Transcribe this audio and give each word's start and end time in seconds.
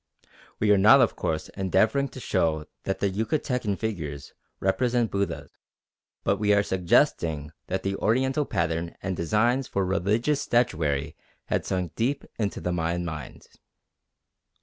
We 0.59 0.71
are 0.71 0.79
not 0.79 0.99
of 0.99 1.15
course 1.15 1.49
endeavouring 1.49 2.07
to 2.07 2.19
show 2.19 2.65
that 2.85 3.01
the 3.01 3.09
Yucatecan 3.11 3.77
figures 3.77 4.33
represent 4.59 5.11
Buddha; 5.11 5.47
but 6.23 6.37
we 6.37 6.53
are 6.55 6.63
suggesting 6.63 7.51
that 7.67 7.83
the 7.83 7.95
Oriental 7.97 8.43
pattern 8.45 8.95
and 9.03 9.15
designs 9.15 9.67
for 9.67 9.85
religious 9.85 10.41
statuary 10.41 11.15
had 11.49 11.67
sunk 11.67 11.93
deep 11.93 12.25
into 12.39 12.59
the 12.59 12.71
Mayan 12.71 13.05
mind. 13.05 13.45